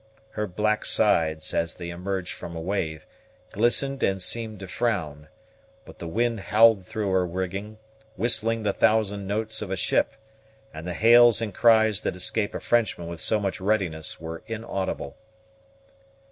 [0.31, 3.05] Her black sides, as they emerged from a wave,
[3.51, 5.27] glistened and seemed to frown;
[5.85, 7.77] but the wind howled through her rigging,
[8.15, 10.13] whistling the thousand notes of a ship;
[10.73, 15.17] and the hails and cries that escape a Frenchman with so much readiness were inaudible.